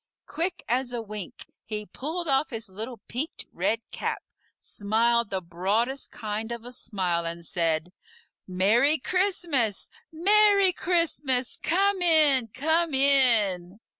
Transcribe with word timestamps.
Quick 0.25 0.63
as 0.67 0.93
a 0.93 1.01
wink, 1.03 1.45
he 1.63 1.85
pulled 1.85 2.27
off 2.27 2.49
his 2.49 2.69
little 2.69 3.01
peaked 3.07 3.45
red 3.53 3.81
cap, 3.91 4.23
smiled 4.59 5.29
the 5.29 5.43
broadest 5.43 6.09
kind 6.09 6.51
of 6.51 6.65
a 6.65 6.71
smile, 6.71 7.23
and 7.23 7.45
said, 7.45 7.93
"Merry 8.47 8.97
Christmas! 8.97 9.89
Merry 10.11 10.73
Christmas! 10.73 11.55
Come 11.61 12.01
in! 12.01 12.47
Come 12.47 12.95
in!" 12.95 13.79